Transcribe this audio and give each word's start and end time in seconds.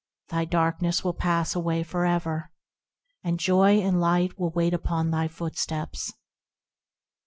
Thy 0.29 0.45
darkness 0.45 1.03
will 1.03 1.13
pass 1.13 1.53
away 1.53 1.83
for 1.83 2.07
ever, 2.07 2.49
And 3.23 3.39
joy 3.39 3.79
and 3.81 3.99
light 4.01 4.31
will 4.35 4.49
wait 4.49 4.73
upon 4.73 5.11
thy 5.11 5.27
footsteps. 5.27 6.11